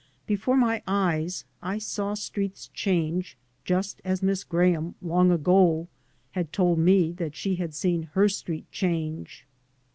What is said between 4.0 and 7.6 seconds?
as Miss Graham, long ago, had told me that she